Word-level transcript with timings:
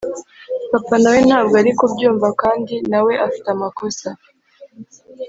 Papa 0.71 0.95
nawe 1.01 1.19
ntabwo 1.27 1.55
ari 1.61 1.71
kubyumva 1.79 2.27
kandi 2.41 2.75
nawe 2.91 3.13
afite 3.27 3.47
amakosa 3.55 4.09